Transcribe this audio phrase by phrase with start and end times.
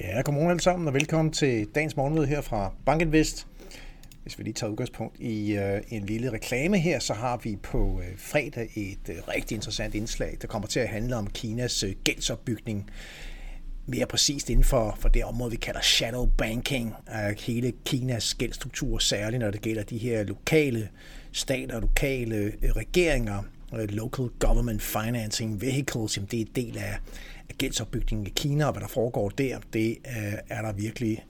[0.00, 3.46] Ja, godmorgen alle sammen, og velkommen til dagens morgenmøde her fra Bankinvest.
[4.22, 8.00] Hvis vi lige tager udgangspunkt i øh, en lille reklame her, så har vi på
[8.00, 11.92] øh, fredag et øh, rigtig interessant indslag, der kommer til at handle om Kinas øh,
[12.04, 12.90] gældsopbygning.
[13.86, 16.94] Mere præcist inden for, for det område, vi kalder shadow banking.
[17.08, 20.88] Øh, hele Kinas gældstruktur, særligt når det gælder de her lokale
[21.32, 23.42] stater og lokale øh, regeringer,
[23.74, 26.98] øh, local government financing vehicles, jamen det er en del af
[27.58, 31.24] gældsopbygningen i Kina, og hvad der foregår der, det øh, er der virkelig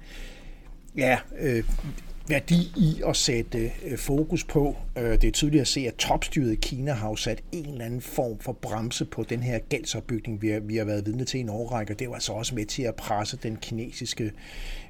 [0.97, 1.65] ja, øh,
[2.31, 4.77] værdi i at sætte øh, fokus på.
[4.97, 8.01] Øh, det er tydeligt at se, at topstyret i Kina har sat en eller anden
[8.01, 11.41] form for bremse på den her gældsopbygning, vi har, vi har været vidne til i
[11.41, 11.95] en årrække.
[11.95, 14.33] Det var altså også med til at presse den kinesiske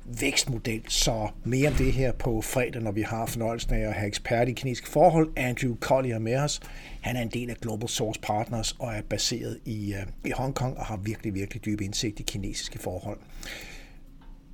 [0.04, 0.82] vækstmodel.
[0.88, 4.48] Så mere om det her på fredag, når vi har fornøjelsen af at have ekspert
[4.48, 6.60] i kinesiske forhold, Andrew Collier med os.
[7.00, 10.76] Han er en del af Global Source Partners og er baseret i, øh, i Hongkong
[10.76, 13.18] og har virkelig, virkelig dyb indsigt i kinesiske forhold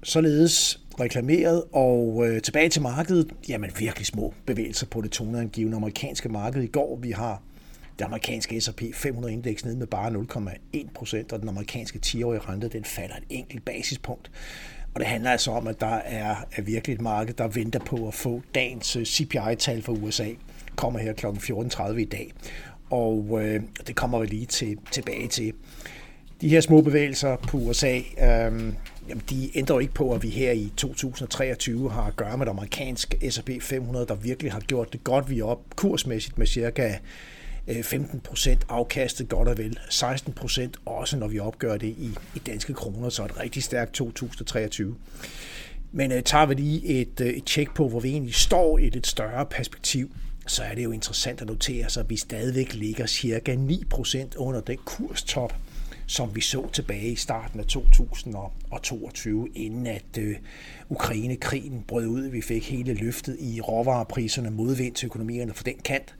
[0.07, 6.29] således reklameret, og øh, tilbage til markedet, jamen virkelig små bevægelser på det toneangivende amerikanske
[6.29, 6.99] marked i går.
[7.03, 7.43] Vi har
[7.99, 12.85] det amerikanske S&P 500-indeks nede med bare 0,1 procent, og den amerikanske 10-årige rente, den
[12.85, 14.31] falder et enkelt basispunkt.
[14.95, 18.09] Og det handler altså om, at der er, er virkelig et marked, der venter på
[18.09, 20.29] at få dagens øh, CPI-tal fra USA.
[20.77, 21.27] Kommer her kl.
[21.27, 22.33] 14.30 i dag.
[22.91, 25.53] Og øh, det kommer vi lige til, tilbage til.
[26.41, 28.03] De her små bevægelser på USA, øh,
[29.09, 32.47] jamen de ændrer jo ikke på, at vi her i 2023 har at gøre med
[32.47, 35.31] et amerikansk S&P 500, der virkelig har gjort det godt.
[35.31, 36.95] Vi er op kursmæssigt med cirka
[37.69, 39.79] øh, 15 procent afkastet godt og vel.
[39.91, 43.93] 16 procent også, når vi opgør det i, i danske kroner, så et rigtig stærkt
[43.93, 44.97] 2023.
[45.93, 48.87] Men øh, tager vi lige et, uh, et tjek på, hvor vi egentlig står i
[48.87, 50.11] et lidt større perspektiv,
[50.47, 54.35] så er det jo interessant at notere sig, at vi stadigvæk ligger cirka 9 procent
[54.35, 55.55] under den kurstop,
[56.07, 60.37] som vi så tilbage i starten af 2022, inden at øh,
[60.89, 62.23] Ukraine-krigen brød ud.
[62.23, 66.15] Vi fik hele løftet i råvarepriserne, modvind til økonomierne for den kant,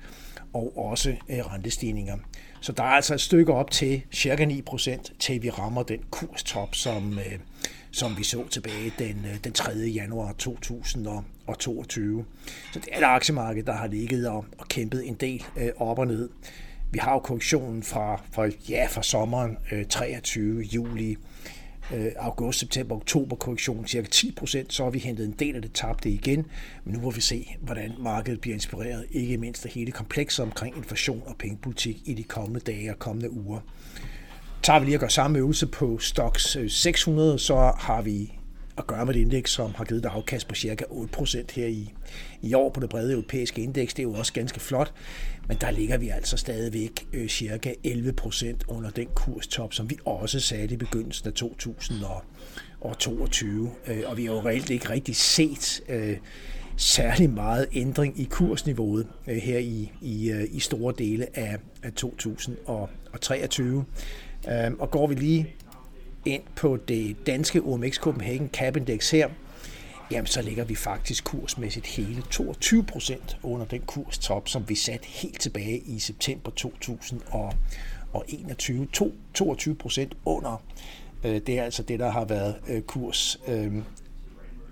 [0.53, 2.17] og også øh, rentestigninger.
[2.61, 6.75] Så der er altså et stykke op til cirka 9%, til vi rammer den kurstop,
[6.75, 7.39] som, øh,
[7.91, 9.73] som vi så tilbage den, øh, den 3.
[9.73, 12.25] januar 2022.
[12.73, 15.99] Så det er et aktiemarked, der har ligget og, og kæmpet en del øh, op
[15.99, 16.29] og ned.
[16.91, 21.17] Vi har jo korrektionen fra, fra, ja, fra sommeren øh, 23, juli,
[21.95, 25.63] øh, august, september, oktober korrektionen cirka 10 procent, så har vi hentet en del af
[25.63, 26.47] det tabte igen.
[26.85, 30.77] Men nu må vi se, hvordan markedet bliver inspireret, ikke mindst af hele komplekset omkring
[30.77, 33.61] inflation og pengepolitik i de kommende dage og kommende uger.
[34.63, 38.36] Tager vi lige at gøre samme øvelse på Stocks øh, 600, så har vi
[38.79, 41.93] at gøre med et indeks, som har givet et afkast på cirka 8% her i,
[42.43, 43.95] i år på det brede europæiske indeks.
[43.95, 44.93] Det er jo også ganske flot,
[45.49, 50.41] men der ligger vi altså stadigvæk øh, cirka 11% under den kurstop, som vi også
[50.41, 53.71] satte i begyndelsen af 2022.
[53.87, 56.17] Øh, og vi har jo reelt ikke rigtig set øh,
[56.77, 61.93] særlig meget ændring i kursniveauet øh, her i, i, øh, i store dele af, af
[61.93, 63.85] 2023.
[64.49, 65.55] Øh, og går vi lige
[66.27, 69.29] ind på det danske OMX Copenhagen Cap Index her,
[70.11, 75.07] jamen så ligger vi faktisk kursmæssigt hele 22 procent under den kurstop, som vi satte
[75.07, 78.89] helt tilbage i september 2021.
[79.35, 80.63] 22 procent under.
[81.25, 83.73] Øh, det er altså det, der har været øh, kurs øh,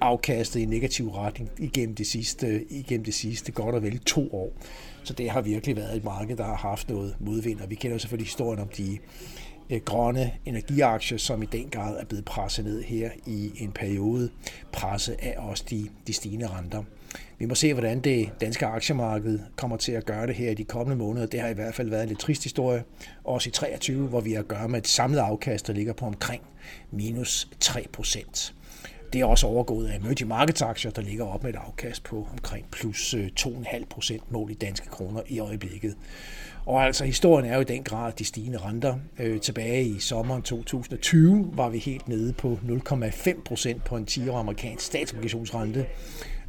[0.00, 4.52] afkastet i negativ retning igennem det sidste, igennem det sidste godt og vel to år.
[5.04, 7.98] Så det har virkelig været et marked, der har haft noget modvind, og vi kender
[7.98, 8.98] selvfølgelig historien om de
[9.70, 14.30] Øh, grønne energiaktier, som i den grad er blevet presset ned her i en periode,
[14.72, 16.82] presset af også de, de stigende renter.
[17.38, 20.64] Vi må se, hvordan det danske aktiemarked kommer til at gøre det her i de
[20.64, 21.26] kommende måneder.
[21.26, 22.84] Det har i hvert fald været en lidt trist historie,
[23.24, 26.06] også i 23, hvor vi har at gøre med et samlet afkast, der ligger på
[26.06, 26.42] omkring
[26.90, 28.54] minus 3 procent.
[29.14, 32.28] Det er også overgået af emerging markets aktier, der ligger op med et afkast på
[32.32, 35.96] omkring plus øh, 2,5 procent mål i danske kroner i øjeblikket.
[36.66, 38.96] Og altså historien er jo i den grad de stigende renter.
[39.18, 44.40] Øh, tilbage i sommeren 2020 var vi helt nede på 0,5 procent på en 10-årig
[44.40, 45.86] amerikansk statsobligationsrente.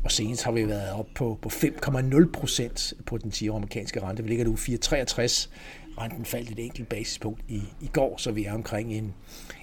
[0.04, 4.24] Og senest har vi været op på, på 5,0 procent på den 10-årige amerikanske rente.
[4.24, 5.50] Vi ligger nu 4,63.
[5.98, 9.14] Renten faldt et enkelt basispunkt i, i går, så vi er omkring en,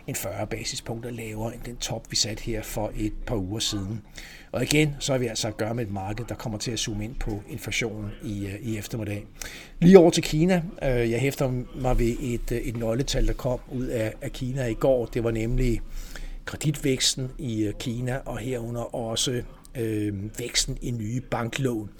[0.07, 4.03] en 40 basispunkter lavere end den top, vi satte her for et par uger siden.
[4.53, 6.79] Og igen, så er vi altså at gøre med et marked, der kommer til at
[6.79, 9.27] zoome ind på inflationen i, øh, i eftermiddag.
[9.81, 10.63] Lige over til Kina.
[10.83, 14.67] Øh, jeg hæfter mig ved et, øh, et nøgletal, der kom ud af, af Kina
[14.67, 15.07] i går.
[15.07, 15.81] Det var nemlig
[16.45, 19.43] kreditvæksten i Kina, og herunder også
[19.79, 21.91] øh, væksten i nye banklån.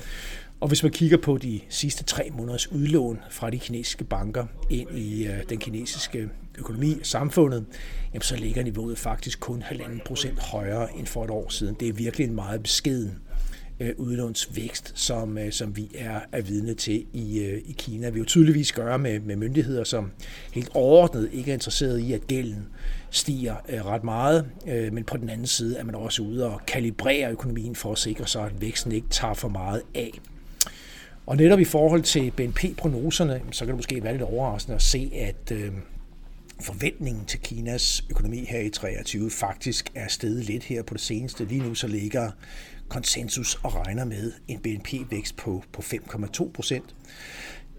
[0.63, 4.99] Og hvis man kigger på de sidste tre måneders udlån fra de kinesiske banker ind
[4.99, 6.29] i øh, den kinesiske
[6.59, 7.65] økonomi og samfundet,
[8.13, 11.77] jamen så ligger niveauet faktisk kun 1,5 procent højere end for et år siden.
[11.81, 13.19] Det er virkelig en meget beskeden
[13.81, 18.11] øh, udlånsvækst, som, øh, som vi er, er vidne til i, i Kina.
[18.11, 20.11] Vi jo tydeligvis gøre med, med myndigheder, som
[20.53, 22.67] helt overordnet ikke er interesseret i, at gælden
[23.11, 26.61] stiger øh, ret meget, øh, men på den anden side er man også ude og
[26.67, 30.21] kalibrere økonomien for at sikre sig, at væksten ikke tager for meget af.
[31.27, 35.11] Og netop i forhold til BNP-prognoserne, så kan det måske være lidt overraskende at se,
[35.15, 35.73] at øh,
[36.61, 41.45] forventningen til Kinas økonomi her i 23 faktisk er steget lidt her på det seneste.
[41.45, 42.31] Lige nu så ligger
[42.89, 46.95] konsensus og regner med en BNP-vækst på, på 5,2 procent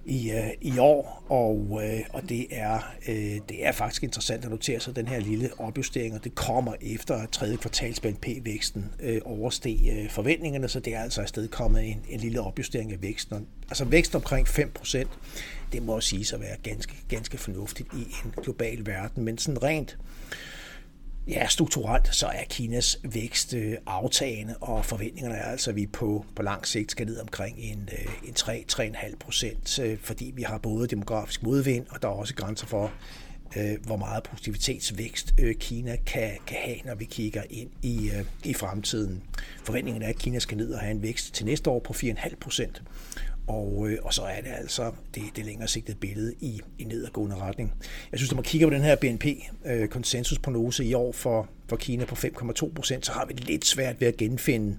[0.06, 3.16] i, øh, i år, og, øh, og det, er, øh,
[3.50, 7.16] det er faktisk interessant at notere sig den her lille opjustering, og det kommer efter
[7.16, 12.02] at tredje kvartals BNP-væksten øh, oversteg øh, forventningerne, så det er altså afsted kommet en,
[12.10, 13.48] en lille opjustering af væksten.
[13.70, 15.06] Altså vækst omkring 5%,
[15.72, 19.98] det må sige at være ganske, ganske fornuftigt i en global verden, men sådan rent
[21.28, 26.26] Ja, strukturelt så er Kinas vækst øh, aftagende, og forventningerne er altså, at vi på,
[26.36, 30.58] på lang sigt skal ned omkring en, øh, en 3-3,5 procent, øh, fordi vi har
[30.58, 32.92] både demografisk modvind, og der er også grænser for,
[33.84, 38.12] hvor meget produktivitetsvækst Kina kan, kan have, når vi kigger ind i,
[38.44, 39.24] i fremtiden.
[39.64, 42.36] Forventningen er, at Kina skal ned og have en vækst til næste år på 4,5
[42.36, 42.82] procent.
[43.48, 47.36] Og, øh, og så er det altså det, det længere sigtede billede i, i nedadgående
[47.36, 47.74] retning.
[48.12, 52.06] Jeg synes, når man kigger på den her BNP-konsensusprognose øh, i år for, for Kina
[52.06, 54.78] på 5,2 procent, så har vi lidt svært ved at genfinde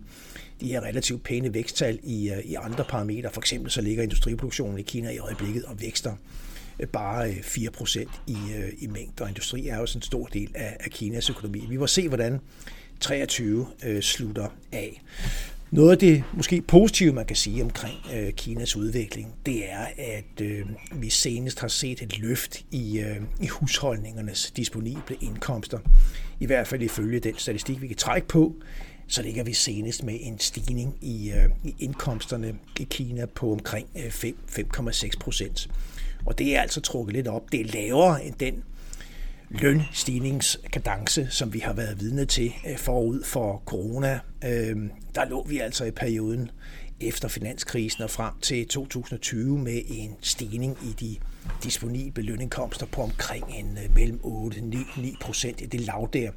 [0.61, 3.31] de her relativt pæne væksttal i, øh, i andre parametre.
[3.31, 6.16] For eksempel så ligger industriproduktionen i Kina i øjeblikket og vækster
[6.81, 9.26] øh, bare øh, 4% i, øh, i mængder.
[9.26, 11.66] Industri er jo sådan en stor del af, af Kinas økonomi.
[11.69, 12.40] Vi må se, hvordan
[13.00, 15.02] 23 øh, slutter af.
[15.75, 20.41] Noget af det måske positive, man kan sige omkring øh, Kinas udvikling, det er, at
[20.41, 25.79] øh, vi senest har set et løft i, øh, i husholdningernes disponible indkomster.
[26.41, 28.55] I hvert fald ifølge den statistik, vi kan trække på,
[29.06, 33.87] så ligger vi senest med en stigning i, øh, i indkomsterne i Kina på omkring
[33.97, 35.71] øh, 5,6 procent.
[36.26, 37.53] Og det er altså trukket lidt op.
[37.53, 38.65] Det er lavere end den
[39.50, 44.20] lønstigningskadence, som vi har været vidne til øh, forud for corona.
[44.44, 46.50] Øhm, der lå vi altså i perioden
[47.00, 51.17] efter finanskrisen og frem til 2020 med en stigning i de
[51.62, 56.31] disponible lønindkomster på omkring en øh, mellem 8-9 procent i det lav der.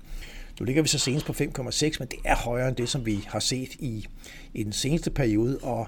[0.60, 3.26] Nu ligger vi så senest på 5,6, men det er højere end det, som vi
[3.28, 4.08] har set i,
[4.54, 5.88] i den seneste periode, og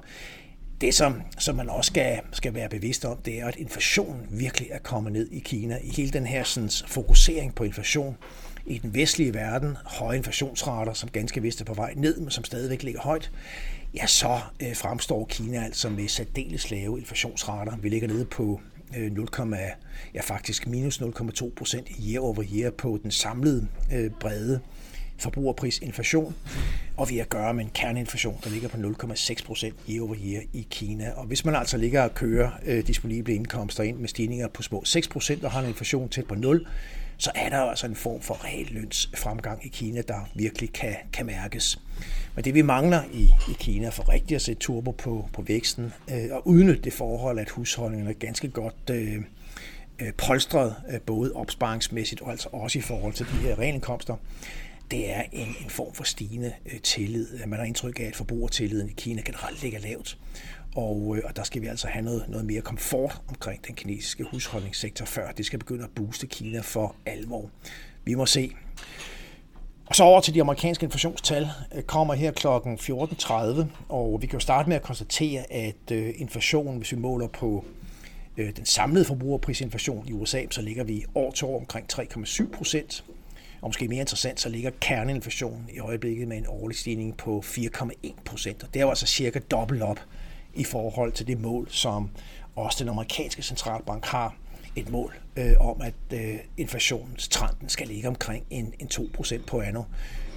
[0.82, 4.68] det, som, som man også skal, skal være bevidst om, det er, at inflationen virkelig
[4.72, 5.78] er kommet ned i Kina.
[5.84, 8.18] I hele den her sådan, fokusering på inflation
[8.66, 12.44] i den vestlige verden, høje inflationsrater, som ganske vist er på vej ned, men som
[12.44, 13.32] stadigvæk ligger højt,
[13.96, 17.78] ja, så øh, fremstår Kina altså med særdeles lave inflationsrater.
[17.78, 18.62] Vi ligger nede på
[18.98, 19.28] øh, 0,
[20.14, 24.60] ja, faktisk minus 0,2 procent year over year på den samlede øh, brede
[25.20, 26.36] forbrugerprisinflation,
[26.98, 30.16] og vi har at gøre med en kerneinflation, der ligger på 0,6 procent year over
[30.26, 31.12] year i Kina.
[31.16, 34.86] Og hvis man altså ligger og kører øh, disponible indkomster ind med stigninger på små
[34.86, 36.68] 6 procent og har en inflation tæt på 0,
[37.20, 41.80] så er der altså en form for reallønsfremgang i Kina, der virkelig kan, kan mærkes.
[42.36, 45.94] Men det vi mangler i, i Kina for rigtig at sætte turbo på, på væksten
[46.12, 49.16] øh, og udnytte det forhold, at husholdningerne er ganske godt øh,
[50.00, 54.16] øh polstret, øh, både opsparingsmæssigt og altså også i forhold til de her renindkomster,
[54.92, 57.28] det er en, en form for stigende øh, tillid.
[57.34, 60.18] Øh, man har indtryk af, at forbrugertilliden i Kina generelt ligger lavt.
[60.76, 64.24] Og, øh, og der skal vi altså have noget, noget mere komfort omkring den kinesiske
[64.24, 67.50] husholdningssektor, før det skal begynde at booste Kina for alvor.
[68.04, 68.52] Vi må se.
[69.86, 72.48] Og så over til de amerikanske inflationstal øh, kommer her kl.
[72.48, 77.28] 14.30, og vi kan jo starte med at konstatere, at øh, inflationen, hvis vi måler
[77.28, 77.66] på
[78.38, 83.04] den samlede forbrugerprisinflation i USA, så ligger vi år til år omkring 3,7 procent.
[83.62, 88.14] Og måske mere interessant, så ligger kerneinflationen i øjeblikket med en årlig stigning på 4,1
[88.26, 88.64] procent.
[88.64, 90.00] Og det er jo altså cirka dobbelt op
[90.54, 92.10] i forhold til det mål, som
[92.56, 94.36] også den amerikanske centralbank har
[94.76, 99.62] et mål øh, om, at øh, inflationstrenden skal ligge omkring en, en 2 procent på
[99.62, 99.84] anno.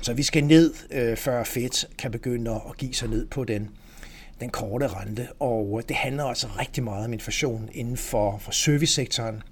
[0.03, 3.71] Så vi skal ned, øh, før Fed kan begynde at give sig ned på den,
[4.41, 5.29] den korte rente.
[5.41, 9.43] Og øh, det handler altså rigtig meget om inflation inden for, for servicesektoren.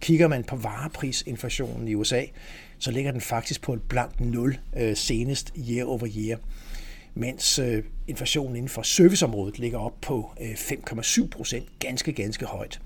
[0.00, 2.22] Kigger man på vareprisinflationen i USA,
[2.78, 6.38] så ligger den faktisk på et blankt 0 øh, senest year over year,
[7.14, 12.80] mens øh, inflationen inden for serviceområdet ligger op på øh, 5,7 procent, ganske, ganske højt.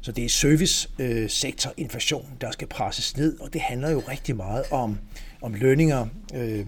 [0.00, 4.64] Så det er servicesektorinflation, øh, der skal presses ned, og det handler jo rigtig meget
[4.70, 4.98] om,
[5.40, 6.66] om lønninger, øh,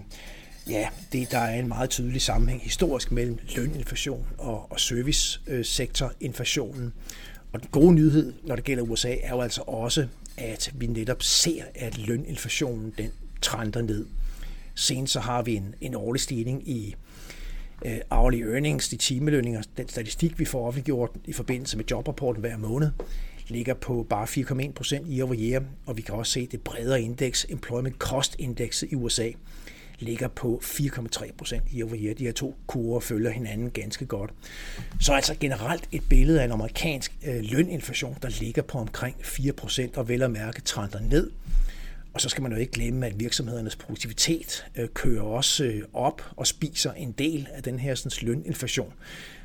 [0.69, 6.93] Ja, det, der er en meget tydelig sammenhæng historisk mellem løninflation og, og servicesektorinflationen.
[7.53, 11.23] Og den gode nyhed, når det gælder USA, er jo altså også, at vi netop
[11.23, 14.05] ser, at løninflationen den trender ned.
[14.75, 16.95] Senest så har vi en, en årlig stigning i
[17.85, 22.57] øh, hourly earnings, de timelønninger, den statistik, vi får offentliggjort i forbindelse med jobrapporten hver
[22.57, 22.91] måned,
[23.47, 27.01] ligger på bare 4,1 procent i over year, og vi kan også se det bredere
[27.01, 29.31] indeks, Employment Cost Index i USA,
[29.99, 32.13] ligger på 4,3 procent i over year.
[32.13, 34.31] De her to kurver følger hinanden ganske godt.
[34.99, 39.53] Så altså generelt et billede af en amerikansk øh, løninflation, der ligger på omkring 4
[39.53, 41.31] procent, og vel at mærke trender ned.
[42.13, 46.21] Og så skal man jo ikke glemme, at virksomhedernes produktivitet øh, kører også øh, op
[46.35, 48.93] og spiser en del af den her sådan, løninflation.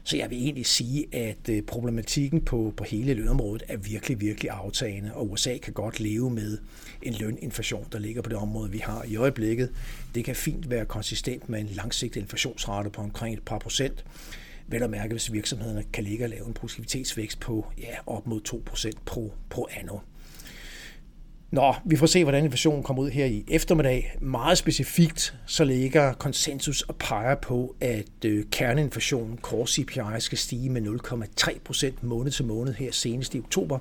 [0.05, 4.51] Så jeg vil egentlig sige, at øh, problematikken på, på hele lønområdet er virkelig, virkelig
[4.51, 6.59] aftagende, og USA kan godt leve med
[7.03, 9.71] en løninflation, der ligger på det område, vi har i øjeblikket.
[10.15, 14.05] Det kan fint være konsistent med en langsigtet inflationsrate på omkring et par procent.
[14.67, 18.41] Vel at mærke, hvis virksomhederne kan ligge og lave en produktivitetsvækst på ja, op mod
[18.49, 19.99] 2% pro, pro anno.
[21.55, 24.17] Nå, vi får se, hvordan inflationen kommer ud her i eftermiddag.
[24.21, 30.71] Meget specifikt, så ligger konsensus og peger på, at øh, kerneinflationen, core CPI, skal stige
[30.71, 33.79] med 0,3 procent måned til måned her senest i oktober.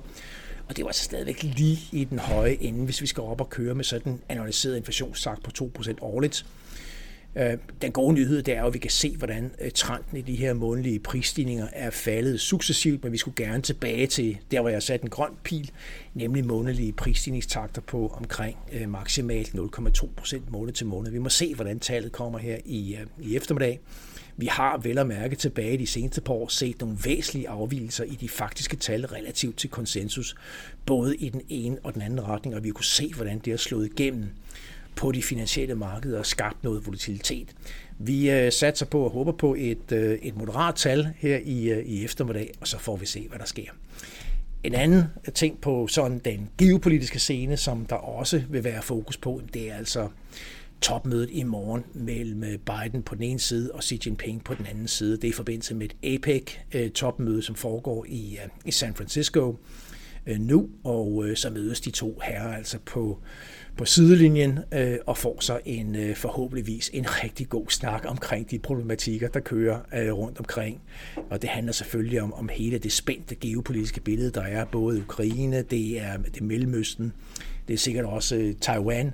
[0.68, 3.50] Og det var altså stadigvæk lige i den høje ende, hvis vi skal op og
[3.50, 6.46] køre med sådan en analyseret inflationssagt på 2 procent årligt.
[7.36, 10.20] Øh, den gode nyhed det er jo, at vi kan se, hvordan øh, trenden i
[10.20, 14.70] de her månedlige prisstigninger er faldet successivt, men vi skulle gerne tilbage til der, hvor
[14.70, 15.70] jeg satte en grøn pil,
[16.14, 21.10] nemlig månedlige prisstigningstakter på omkring øh, maksimalt 0,2 procent måned til måned.
[21.10, 23.80] Vi må se, hvordan tallet kommer her i, i eftermiddag.
[24.36, 28.16] Vi har vel at mærke tilbage de seneste par år set nogle væsentlige afvielser i
[28.20, 30.34] de faktiske tal relativt til konsensus,
[30.86, 33.58] både i den ene og den anden retning, og vi kunne se, hvordan det har
[33.58, 34.28] slået igennem
[34.96, 37.54] på de finansielle markeder og skabt noget volatilitet.
[37.98, 41.84] Vi øh, satser på og håber på et, øh, et moderat tal her i, øh,
[41.86, 43.70] i eftermiddag, og så får vi se, hvad der sker.
[44.64, 49.40] En anden ting på sådan den geopolitiske scene, som der også vil være fokus på,
[49.54, 50.08] det er altså
[50.80, 54.66] topmødet i morgen mellem øh, Biden på den ene side og Xi Jinping på den
[54.66, 55.16] anden side.
[55.16, 59.56] Det er i forbindelse med et APEC-topmøde, øh, som foregår i, øh, i San Francisco
[60.26, 63.18] Øh, nu, og øh, så mødes de to herrer altså på
[63.76, 68.58] på sidelinjen øh, og får så en øh, forhåbentligvis en rigtig god snak omkring de
[68.58, 70.80] problematikker, der kører øh, rundt omkring.
[71.30, 75.62] Og det handler selvfølgelig om, om hele det spændte geopolitiske billede, der er både Ukraine,
[75.62, 77.12] det er det Mellemøsten,
[77.68, 79.12] det er sikkert også øh, Taiwan.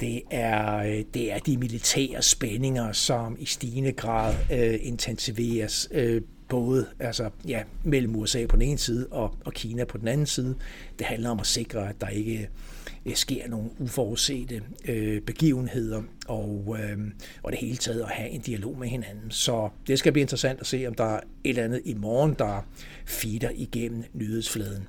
[0.00, 6.22] Det er, øh, det er de militære spændinger, som i stigende grad øh, intensiveres øh,
[6.48, 10.26] både altså, ja, mellem USA på den ene side og, og Kina på den anden
[10.26, 10.54] side.
[10.98, 12.48] Det handler om at sikre, at der ikke
[13.06, 16.98] øh, sker nogle uforudsete øh, begivenheder, og, øh,
[17.42, 19.30] og det hele taget at have en dialog med hinanden.
[19.30, 22.34] Så det skal blive interessant at se, om der er et eller andet i morgen,
[22.38, 22.66] der
[23.04, 24.88] feeder igennem nyhedsfladen.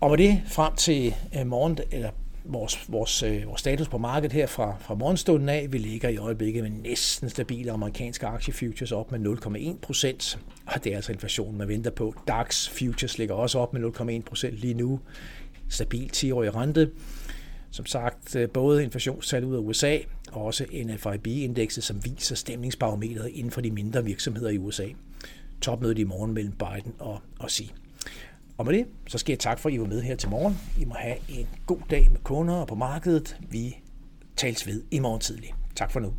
[0.00, 2.10] Og med det frem til øh, morgen, eller
[2.52, 5.72] vores, vores, øh, vores status på markedet her fra, fra morgenstunden af.
[5.72, 10.38] Vi ligger i øjeblikket med næsten stabile amerikanske aktiefutures op med 0,1 procent.
[10.66, 12.14] Og det er altså inflationen, man venter på.
[12.28, 13.82] DAX futures ligger også op med
[14.20, 15.00] 0,1 procent lige nu.
[15.68, 16.90] Stabil 10-årig rente.
[17.70, 19.98] Som sagt, øh, både inflationstal ud af USA
[20.32, 24.86] og også NFIB-indekset, som viser stemningsbarometeret inden for de mindre virksomheder i USA.
[25.60, 27.72] Topmødet i morgen mellem Biden og, og Xi.
[28.60, 30.58] Og med det, så skal jeg tak for, at I var med her til morgen.
[30.80, 33.36] I må have en god dag med kunder og på markedet.
[33.50, 33.76] Vi
[34.36, 35.54] tales ved i morgen tidlig.
[35.76, 36.12] Tak for nu.